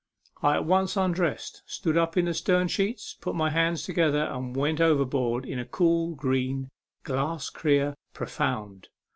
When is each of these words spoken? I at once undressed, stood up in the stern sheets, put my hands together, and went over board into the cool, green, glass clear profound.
I 0.41 0.55
at 0.55 0.65
once 0.65 0.97
undressed, 0.97 1.61
stood 1.67 1.95
up 1.95 2.17
in 2.17 2.25
the 2.25 2.33
stern 2.33 2.67
sheets, 2.69 3.15
put 3.21 3.35
my 3.35 3.51
hands 3.51 3.83
together, 3.83 4.23
and 4.23 4.55
went 4.57 4.81
over 4.81 5.05
board 5.05 5.45
into 5.45 5.63
the 5.63 5.69
cool, 5.69 6.15
green, 6.15 6.71
glass 7.03 7.51
clear 7.51 7.93
profound. 8.11 8.89